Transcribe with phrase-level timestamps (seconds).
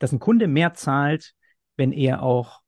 [0.00, 1.34] dass ein Kunde mehr zahlt,
[1.76, 2.60] wenn er auch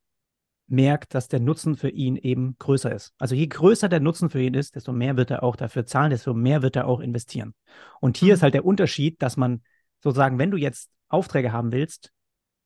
[0.69, 3.13] merkt, dass der Nutzen für ihn eben größer ist.
[3.19, 6.11] Also je größer der Nutzen für ihn ist, desto mehr wird er auch dafür zahlen,
[6.11, 7.55] desto mehr wird er auch investieren.
[8.01, 8.35] Und hier mhm.
[8.35, 9.63] ist halt der Unterschied, dass man
[10.01, 12.13] sozusagen, wenn du jetzt Aufträge haben willst,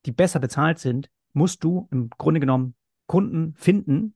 [0.05, 2.75] die besser bezahlt sind, musst du im Grunde genommen
[3.07, 4.15] Kunden finden,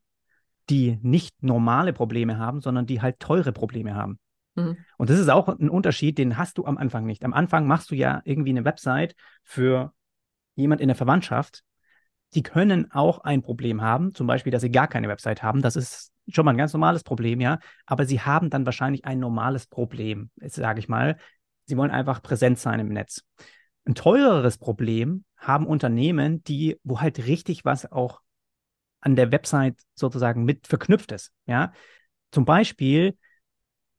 [0.68, 4.18] die nicht normale Probleme haben, sondern die halt teure Probleme haben.
[4.54, 4.76] Mhm.
[4.98, 7.24] Und das ist auch ein Unterschied, den hast du am Anfang nicht.
[7.24, 9.92] Am Anfang machst du ja irgendwie eine Website für
[10.60, 11.62] jemand in der Verwandtschaft.
[12.34, 15.62] Die können auch ein Problem haben, zum Beispiel, dass sie gar keine Website haben.
[15.62, 17.58] Das ist schon mal ein ganz normales Problem, ja.
[17.86, 21.16] Aber sie haben dann wahrscheinlich ein normales Problem, sage ich mal.
[21.66, 23.24] Sie wollen einfach präsent sein im Netz.
[23.84, 28.20] Ein teureres Problem haben Unternehmen, die, wo halt richtig was auch
[29.00, 31.32] an der Website sozusagen mit verknüpft ist.
[31.46, 31.72] Ja,
[32.30, 33.16] zum Beispiel,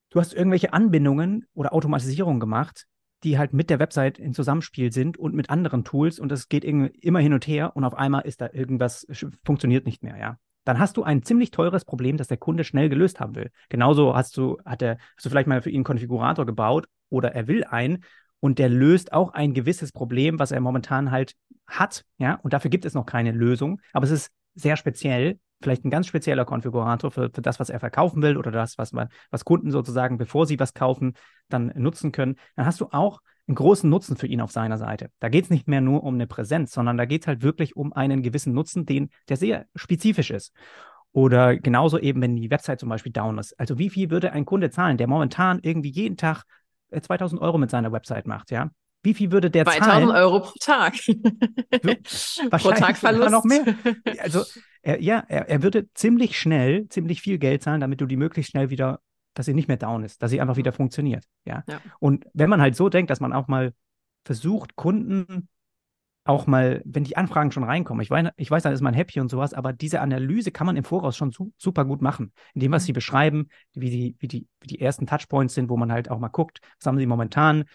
[0.09, 2.85] du hast irgendwelche Anbindungen oder Automatisierung gemacht,
[3.23, 6.63] die halt mit der Website in Zusammenspiel sind und mit anderen Tools und das geht
[6.63, 9.05] immer hin und her und auf einmal ist da irgendwas,
[9.43, 10.37] funktioniert nicht mehr, ja.
[10.63, 13.49] Dann hast du ein ziemlich teures Problem, das der Kunde schnell gelöst haben will.
[13.69, 17.33] Genauso hast du, hat er, hast du vielleicht mal für ihn einen Konfigurator gebaut oder
[17.33, 18.03] er will einen
[18.39, 21.33] und der löst auch ein gewisses Problem, was er momentan halt
[21.65, 25.85] hat, ja, und dafür gibt es noch keine Lösung, aber es ist sehr speziell, vielleicht
[25.85, 29.09] ein ganz spezieller Konfigurator für, für das, was er verkaufen will oder das, was man,
[29.29, 31.13] was Kunden sozusagen, bevor sie was kaufen,
[31.49, 35.09] dann nutzen können, dann hast du auch einen großen Nutzen für ihn auf seiner Seite.
[35.19, 37.75] Da geht es nicht mehr nur um eine Präsenz, sondern da geht es halt wirklich
[37.75, 40.53] um einen gewissen Nutzen, den, der sehr spezifisch ist.
[41.11, 43.59] Oder genauso eben, wenn die Website zum Beispiel down ist.
[43.59, 46.43] Also wie viel würde ein Kunde zahlen, der momentan irgendwie jeden Tag
[46.99, 48.69] 2000 äh, Euro mit seiner Website macht, ja?
[49.03, 50.07] Wie viel würde der 2000 zahlen?
[50.09, 50.93] 2000 Euro pro Tag.
[52.61, 53.31] pro Tag Verlust.
[53.31, 53.75] noch mehr.
[54.19, 54.43] Also,
[54.81, 58.51] er, ja, er, er würde ziemlich schnell, ziemlich viel Geld zahlen, damit du die möglichst
[58.51, 58.99] schnell wieder,
[59.33, 61.25] dass sie nicht mehr down ist, dass sie einfach wieder funktioniert.
[61.45, 61.63] Ja?
[61.67, 61.81] ja.
[61.99, 63.73] Und wenn man halt so denkt, dass man auch mal
[64.23, 65.47] versucht, Kunden
[66.23, 69.19] auch mal, wenn die Anfragen schon reinkommen, ich weiß, ich weiß, dann ist man happy
[69.19, 72.71] und sowas, aber diese Analyse kann man im Voraus schon su super gut machen, indem
[72.71, 72.85] was mhm.
[72.87, 76.19] sie beschreiben, wie die, wie die, wie die ersten Touchpoints sind, wo man halt auch
[76.19, 77.65] mal guckt, was haben sie momentan,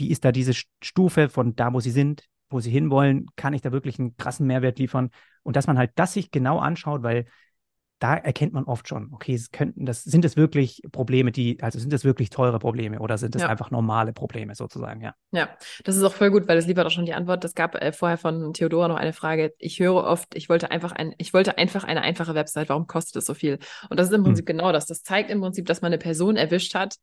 [0.00, 3.62] wie ist da diese Stufe von da, wo sie sind, wo sie hinwollen, kann ich
[3.62, 5.10] da wirklich einen krassen Mehrwert liefern?
[5.42, 7.26] Und dass man halt das sich genau anschaut, weil
[8.00, 11.78] da erkennt man oft schon, okay, es könnten das, sind es wirklich Probleme, die, also
[11.78, 13.48] sind es wirklich teure Probleme oder sind es ja.
[13.48, 15.14] einfach normale Probleme sozusagen, ja.
[15.32, 15.50] Ja,
[15.84, 17.44] das ist auch voll gut, weil das liefert auch schon die Antwort.
[17.44, 19.52] Es gab äh, vorher von Theodora noch eine Frage.
[19.58, 23.16] Ich höre oft, ich wollte einfach ein, ich wollte einfach eine einfache Website, warum kostet
[23.16, 23.58] es so viel?
[23.90, 24.24] Und das ist im hm.
[24.24, 24.56] Prinzip hm.
[24.56, 24.86] genau das.
[24.86, 26.96] Das zeigt im Prinzip, dass man eine Person erwischt hat,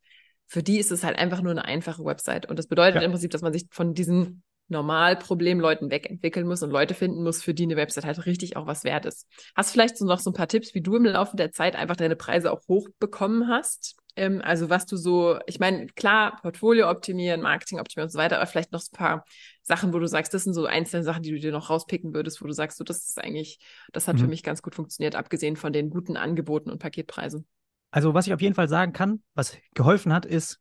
[0.48, 2.48] für die ist es halt einfach nur eine einfache Website.
[2.48, 3.02] Und das bedeutet ja.
[3.02, 7.54] im Prinzip, dass man sich von diesen Normalproblemleuten wegentwickeln muss und Leute finden muss, für
[7.54, 9.28] die eine Website halt richtig auch was wert ist.
[9.56, 11.76] Hast du vielleicht so noch so ein paar Tipps, wie du im Laufe der Zeit
[11.76, 13.96] einfach deine Preise auch hochbekommen hast?
[14.16, 18.38] Ähm, also was du so, ich meine, klar, Portfolio optimieren, Marketing optimieren und so weiter,
[18.38, 19.26] aber vielleicht noch so ein paar
[19.64, 22.42] Sachen, wo du sagst, das sind so einzelne Sachen, die du dir noch rauspicken würdest,
[22.42, 23.60] wo du sagst, so, das ist eigentlich,
[23.94, 24.22] das hat mhm.
[24.22, 27.48] für mich ganz gut funktioniert, abgesehen von den guten Angeboten und Paketpreisen.
[27.92, 30.60] Also, was ich auf jeden Fall sagen kann, was geholfen hat, ist,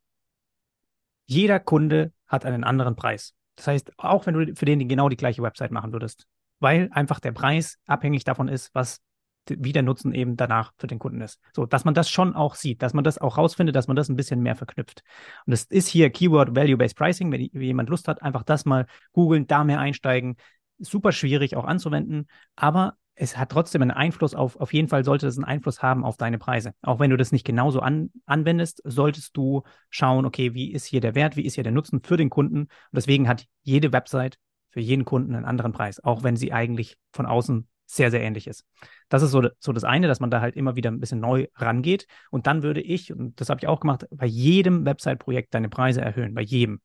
[1.25, 3.33] jeder Kunde hat einen anderen Preis.
[3.55, 6.27] Das heißt, auch wenn du für den genau die gleiche Website machen würdest,
[6.59, 9.01] weil einfach der Preis abhängig davon ist, was
[9.49, 11.39] wie der Nutzen eben danach für den Kunden ist.
[11.55, 14.09] So, dass man das schon auch sieht, dass man das auch rausfindet, dass man das
[14.09, 15.03] ein bisschen mehr verknüpft.
[15.45, 19.47] Und es ist hier Keyword Value-Based Pricing, wenn jemand Lust hat, einfach das mal googeln,
[19.47, 20.35] da mehr einsteigen.
[20.79, 25.25] Super schwierig auch anzuwenden, aber es hat trotzdem einen Einfluss auf, auf jeden Fall sollte
[25.25, 26.73] es einen Einfluss haben auf deine Preise.
[26.83, 31.01] Auch wenn du das nicht genauso an, anwendest, solltest du schauen, okay, wie ist hier
[31.01, 32.61] der Wert, wie ist hier der Nutzen für den Kunden.
[32.61, 34.37] Und deswegen hat jede Website
[34.69, 38.45] für jeden Kunden einen anderen Preis, auch wenn sie eigentlich von außen sehr, sehr ähnlich
[38.45, 38.65] ist.
[39.09, 41.47] Das ist so, so das eine, dass man da halt immer wieder ein bisschen neu
[41.55, 42.05] rangeht.
[42.29, 46.01] Und dann würde ich, und das habe ich auch gemacht, bei jedem Website-Projekt deine Preise
[46.01, 46.81] erhöhen, bei jedem.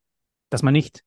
[0.49, 1.03] Dass man nicht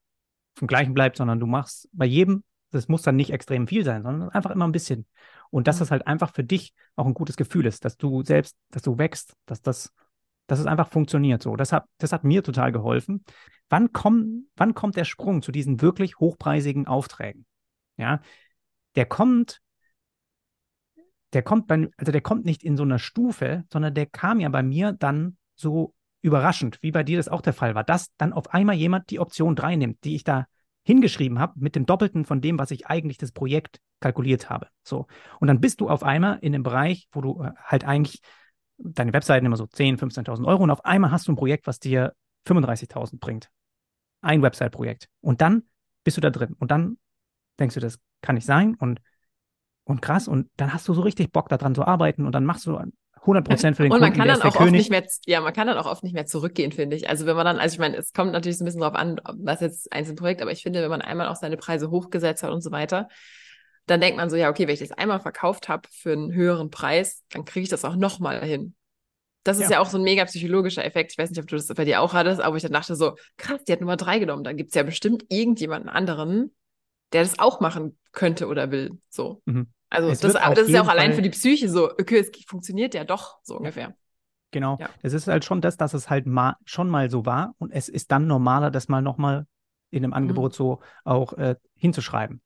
[0.55, 2.43] vom gleichen bleibt, sondern du machst bei jedem
[2.77, 5.05] das muss dann nicht extrem viel sein, sondern einfach immer ein bisschen.
[5.49, 8.55] Und dass das halt einfach für dich auch ein gutes Gefühl ist, dass du selbst,
[8.69, 9.93] dass du wächst, dass das,
[10.47, 11.55] dass es einfach funktioniert so.
[11.55, 13.23] Das hat, das hat mir total geholfen.
[13.69, 17.45] Wann, komm, wann kommt der Sprung zu diesen wirklich hochpreisigen Aufträgen?
[17.97, 18.21] Ja,
[18.95, 19.61] der kommt,
[21.33, 24.49] der kommt bei, also der kommt nicht in so einer Stufe, sondern der kam ja
[24.49, 28.33] bei mir dann so überraschend, wie bei dir das auch der Fall war, dass dann
[28.33, 30.45] auf einmal jemand die Option 3 nimmt, die ich da
[30.87, 34.69] hingeschrieben habe mit dem Doppelten von dem, was ich eigentlich das Projekt kalkuliert habe.
[34.83, 35.07] So.
[35.41, 38.21] Und dann bist du auf einmal in dem Bereich, wo du äh, halt eigentlich
[38.77, 41.79] deine Webseiten immer so 10.000, 15.000 Euro und auf einmal hast du ein Projekt, was
[41.79, 42.13] dir
[42.47, 43.49] 35.000 bringt.
[44.21, 45.09] Ein Website-Projekt.
[45.19, 45.63] Und dann
[46.05, 46.55] bist du da drin.
[46.57, 46.97] Und dann
[47.59, 49.01] denkst du, das kann nicht sein und,
[49.83, 50.29] und krass.
[50.29, 52.79] Und dann hast du so richtig Bock daran zu arbeiten und dann machst du
[53.27, 54.17] 100 Prozent für den und Kunden.
[54.17, 56.25] Man kann dann auch oft nicht mehr, ja, man kann dann auch oft nicht mehr
[56.25, 57.09] zurückgehen, finde ich.
[57.09, 59.19] Also wenn man dann, also ich meine, es kommt natürlich so ein bisschen drauf an,
[59.25, 62.51] was jetzt einzelne Projekt, aber ich finde, wenn man einmal auch seine Preise hochgesetzt hat
[62.51, 63.09] und so weiter,
[63.85, 66.69] dann denkt man so, ja, okay, wenn ich das einmal verkauft habe für einen höheren
[66.69, 68.75] Preis, dann kriege ich das auch nochmal hin.
[69.43, 69.77] Das ist ja.
[69.77, 69.79] ja.
[69.79, 71.13] auch so ein mega psychologischer Effekt.
[71.13, 73.15] Ich weiß nicht, ob du das bei dir auch hattest, aber ich dann dachte so,
[73.37, 74.43] krass, die hat Nummer drei genommen.
[74.43, 76.53] Dann gibt es ja bestimmt irgendjemanden anderen,
[77.13, 78.99] der das auch machen könnte oder will.
[79.09, 79.41] So.
[79.45, 79.67] Mhm.
[79.89, 83.05] Also das, das ist ja auch allein für die Psyche so, okay, es funktioniert ja
[83.05, 83.95] doch so ungefähr.
[84.51, 84.77] Genau.
[84.79, 84.89] Ja.
[85.01, 87.89] Es ist halt schon das, dass es halt mal schon mal so war und es
[87.89, 89.45] ist dann normaler, das mal nochmal
[89.89, 90.15] in einem mhm.
[90.15, 90.55] Angebot mhm.
[90.55, 92.41] so auch äh, hinzuschreiben.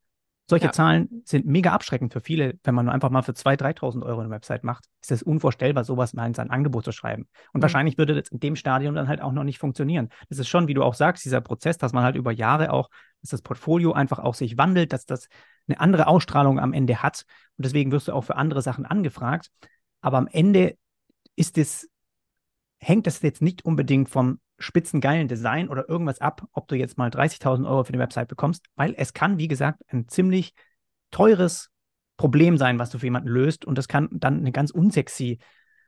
[0.51, 0.71] Solche ja.
[0.73, 2.59] Zahlen sind mega abschreckend für viele.
[2.65, 6.11] Wenn man einfach mal für 2.000, 3.000 Euro eine Website macht, ist es unvorstellbar, sowas
[6.11, 7.29] mal in sein Angebot zu schreiben.
[7.53, 7.61] Und mhm.
[7.61, 10.09] wahrscheinlich würde das in dem Stadium dann halt auch noch nicht funktionieren.
[10.27, 12.89] Das ist schon, wie du auch sagst, dieser Prozess, dass man halt über Jahre auch,
[13.21, 15.29] dass das Portfolio einfach auch sich wandelt, dass das
[15.69, 17.23] eine andere Ausstrahlung am Ende hat.
[17.55, 19.51] Und deswegen wirst du auch für andere Sachen angefragt.
[20.01, 20.75] Aber am Ende
[21.37, 21.89] ist es,
[22.81, 27.09] hängt das jetzt nicht unbedingt vom spitzengeilen Design oder irgendwas ab, ob du jetzt mal
[27.09, 30.53] 30.000 Euro für die Website bekommst, weil es kann, wie gesagt, ein ziemlich
[31.11, 31.69] teures
[32.17, 33.65] Problem sein, was du für jemanden löst.
[33.65, 35.39] Und das kann dann eine ganz unsexy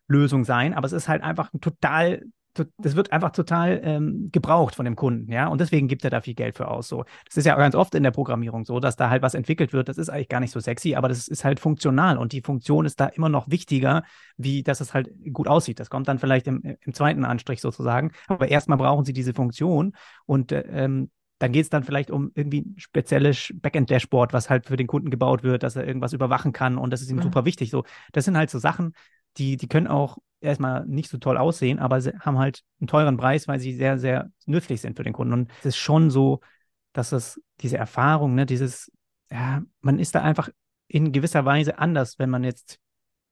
[0.08, 2.24] Lösung sein, aber es ist halt einfach ein total
[2.54, 6.22] das wird einfach total ähm, gebraucht von dem Kunden, ja, und deswegen gibt er da
[6.22, 6.88] viel Geld für aus.
[6.88, 9.74] So, das ist ja ganz oft in der Programmierung so, dass da halt was entwickelt
[9.74, 9.90] wird.
[9.90, 12.86] Das ist eigentlich gar nicht so sexy, aber das ist halt funktional und die Funktion
[12.86, 14.04] ist da immer noch wichtiger,
[14.38, 15.80] wie dass es halt gut aussieht.
[15.80, 19.94] Das kommt dann vielleicht im, im zweiten Anstrich sozusagen, aber erstmal brauchen sie diese Funktion
[20.26, 21.10] und äh, ähm,
[21.40, 25.10] dann geht es dann vielleicht um irgendwie ein spezielles Backend-Dashboard, was halt für den Kunden
[25.10, 27.24] gebaut wird, dass er irgendwas überwachen kann und das ist ihm mhm.
[27.24, 27.70] super wichtig.
[27.70, 27.84] So,
[28.14, 28.94] das sind halt so Sachen,
[29.38, 33.18] die, die können auch erstmal nicht so toll aussehen, aber sie haben halt einen teuren
[33.18, 35.34] Preis, weil sie sehr, sehr nützlich sind für den Kunden.
[35.34, 36.42] Und es ist schon so,
[36.92, 38.92] dass es diese Erfahrung, ne, dieses,
[39.32, 40.50] ja, man ist da einfach
[40.88, 42.80] in gewisser Weise anders, wenn man jetzt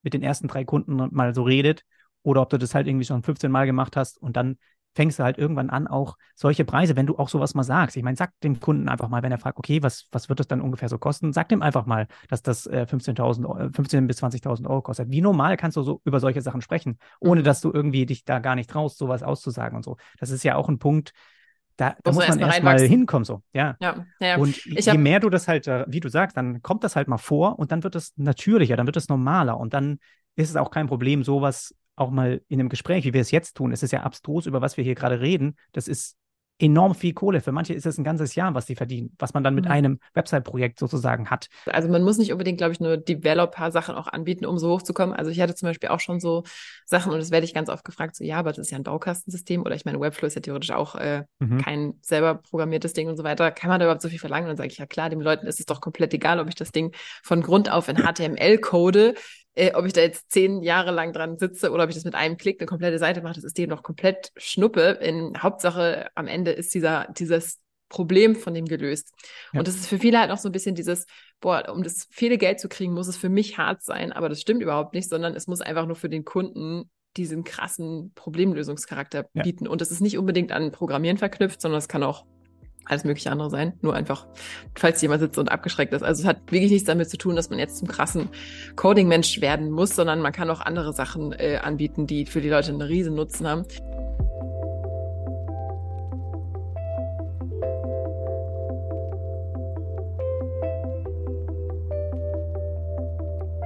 [0.01, 1.83] mit den ersten drei Kunden mal so redet
[2.23, 4.57] oder ob du das halt irgendwie schon 15 Mal gemacht hast und dann
[4.93, 7.95] fängst du halt irgendwann an, auch solche Preise, wenn du auch sowas mal sagst.
[7.95, 10.47] Ich meine, sag dem Kunden einfach mal, wenn er fragt, okay, was, was wird das
[10.47, 11.31] dann ungefähr so kosten?
[11.33, 15.09] Sag dem einfach mal, dass das äh, 15.000, 15 bis 20.000 Euro kostet.
[15.09, 17.45] Wie normal kannst du so über solche Sachen sprechen, ohne mhm.
[17.45, 19.97] dass du irgendwie dich da gar nicht traust, sowas auszusagen und so.
[20.19, 21.13] Das ist ja auch ein Punkt,
[21.77, 23.41] da, da muss man erstmal erst hinkommen, so.
[23.53, 23.75] Ja.
[23.79, 24.37] ja, ja.
[24.37, 27.07] Und ich je mehr du das halt, äh, wie du sagst, dann kommt das halt
[27.07, 29.97] mal vor und dann wird es natürlicher, dann wird es normaler und dann
[30.35, 33.55] ist es auch kein Problem, sowas auch mal in einem Gespräch, wie wir es jetzt
[33.55, 35.55] tun, es ist ja abstrus, über was wir hier gerade reden.
[35.71, 36.17] Das ist
[36.61, 37.41] enorm viel Kohle.
[37.41, 39.71] Für manche ist es ein ganzes Jahr, was sie verdienen, was man dann mit mhm.
[39.71, 41.47] einem Website-Projekt sozusagen hat.
[41.65, 45.15] Also man muss nicht unbedingt, glaube ich, nur Developer-Sachen auch anbieten, um so hochzukommen.
[45.15, 46.43] Also ich hatte zum Beispiel auch schon so
[46.85, 48.83] Sachen und das werde ich ganz oft gefragt, so ja, aber das ist ja ein
[48.83, 51.57] Baukastensystem oder ich meine, Webflow ist ja theoretisch auch äh, mhm.
[51.59, 53.51] kein selber programmiertes Ding und so weiter.
[53.51, 54.45] Kann man da überhaupt so viel verlangen?
[54.45, 56.55] Und dann sage ich, ja klar, den Leuten ist es doch komplett egal, ob ich
[56.55, 59.15] das Ding von Grund auf in HTML code
[59.55, 62.15] äh, ob ich da jetzt zehn Jahre lang dran sitze oder ob ich das mit
[62.15, 64.99] einem Klick eine komplette Seite mache, das ist dem noch komplett Schnuppe.
[65.01, 67.59] In Hauptsache am Ende ist dieser, dieses
[67.89, 69.13] Problem von dem gelöst.
[69.51, 69.59] Ja.
[69.59, 71.05] Und das ist für viele halt auch so ein bisschen dieses,
[71.41, 74.39] boah, um das viele Geld zu kriegen, muss es für mich hart sein, aber das
[74.39, 79.43] stimmt überhaupt nicht, sondern es muss einfach nur für den Kunden diesen krassen Problemlösungscharakter ja.
[79.43, 79.67] bieten.
[79.67, 82.25] Und das ist nicht unbedingt an Programmieren verknüpft, sondern es kann auch
[82.85, 83.73] alles mögliche andere sein.
[83.81, 84.25] Nur einfach,
[84.75, 86.03] falls jemand sitzt und abgeschreckt ist.
[86.03, 88.29] Also es hat wirklich nichts damit zu tun, dass man jetzt zum krassen
[88.75, 92.69] Coding-Mensch werden muss, sondern man kann auch andere Sachen äh, anbieten, die für die Leute
[92.69, 93.65] einen riesen Nutzen haben.